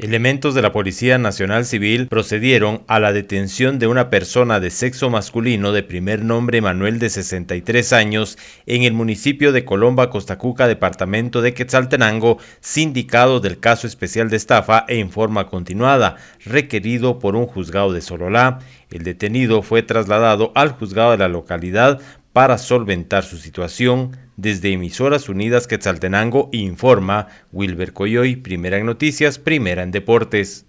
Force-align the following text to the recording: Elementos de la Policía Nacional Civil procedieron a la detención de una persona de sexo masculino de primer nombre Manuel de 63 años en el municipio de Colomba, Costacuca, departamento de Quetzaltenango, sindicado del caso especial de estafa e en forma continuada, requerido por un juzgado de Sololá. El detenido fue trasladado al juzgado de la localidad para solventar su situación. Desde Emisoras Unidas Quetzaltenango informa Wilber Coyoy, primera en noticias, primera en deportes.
Elementos 0.00 0.54
de 0.54 0.62
la 0.62 0.70
Policía 0.70 1.18
Nacional 1.18 1.64
Civil 1.64 2.06
procedieron 2.06 2.84
a 2.86 3.00
la 3.00 3.12
detención 3.12 3.80
de 3.80 3.88
una 3.88 4.10
persona 4.10 4.60
de 4.60 4.70
sexo 4.70 5.10
masculino 5.10 5.72
de 5.72 5.82
primer 5.82 6.24
nombre 6.24 6.60
Manuel 6.60 7.00
de 7.00 7.10
63 7.10 7.92
años 7.92 8.38
en 8.66 8.84
el 8.84 8.92
municipio 8.92 9.50
de 9.50 9.64
Colomba, 9.64 10.08
Costacuca, 10.08 10.68
departamento 10.68 11.42
de 11.42 11.52
Quetzaltenango, 11.52 12.38
sindicado 12.60 13.40
del 13.40 13.58
caso 13.58 13.88
especial 13.88 14.30
de 14.30 14.36
estafa 14.36 14.84
e 14.86 15.00
en 15.00 15.10
forma 15.10 15.48
continuada, 15.48 16.14
requerido 16.44 17.18
por 17.18 17.34
un 17.34 17.46
juzgado 17.46 17.92
de 17.92 18.00
Sololá. 18.00 18.60
El 18.92 19.02
detenido 19.02 19.62
fue 19.62 19.82
trasladado 19.82 20.52
al 20.54 20.70
juzgado 20.70 21.10
de 21.10 21.18
la 21.18 21.26
localidad 21.26 22.00
para 22.38 22.56
solventar 22.56 23.24
su 23.24 23.36
situación. 23.36 24.16
Desde 24.36 24.70
Emisoras 24.70 25.28
Unidas 25.28 25.66
Quetzaltenango 25.66 26.50
informa 26.52 27.26
Wilber 27.50 27.92
Coyoy, 27.92 28.36
primera 28.36 28.78
en 28.78 28.86
noticias, 28.86 29.40
primera 29.40 29.82
en 29.82 29.90
deportes. 29.90 30.64